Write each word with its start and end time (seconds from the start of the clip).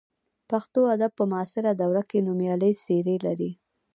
پښتو 0.49 0.79
ادب 0.95 1.11
په 1.19 1.23
معاصره 1.31 1.71
دوره 1.81 2.03
کې 2.09 2.25
نومیالۍ 2.27 2.73
څېرې 2.83 3.15
لري. 3.25 3.51